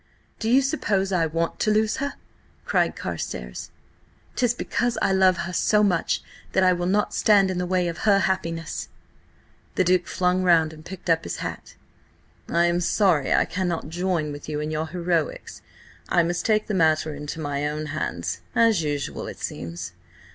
"Do 0.39 0.49
you 0.49 0.63
suppose 0.63 1.11
I 1.11 1.27
want 1.27 1.59
to 1.59 1.69
lose 1.69 1.97
her?" 1.97 2.15
cried 2.65 2.95
Carstares. 2.95 3.69
"'Tis 4.35 4.55
because 4.55 4.97
I 4.99 5.13
love 5.13 5.37
her 5.37 5.53
so 5.53 5.83
much 5.83 6.23
that 6.53 6.63
I 6.63 6.73
will 6.73 6.87
not 6.87 7.13
stand 7.13 7.51
in 7.51 7.59
the 7.59 7.67
way 7.67 7.87
of 7.87 7.99
her 7.99 8.17
happiness!" 8.17 8.89
The 9.75 9.83
Duke 9.83 10.07
flung 10.07 10.41
round 10.41 10.73
and 10.73 10.83
picked 10.83 11.07
up 11.07 11.23
his 11.23 11.35
hat. 11.35 11.75
"I 12.49 12.65
am 12.65 12.79
sorry 12.81 13.31
I 13.31 13.45
cannot 13.45 13.89
join 13.89 14.31
with 14.31 14.49
you 14.49 14.59
in 14.59 14.71
your 14.71 14.87
heroics. 14.87 15.61
I 16.09 16.23
must 16.23 16.47
take 16.47 16.65
the 16.65 16.73
matter 16.73 17.13
into 17.13 17.39
my 17.39 17.67
own 17.67 17.85
hands, 17.93 18.41
as 18.55 18.81
usual, 18.81 19.27
it 19.27 19.37
seems. 19.37 19.93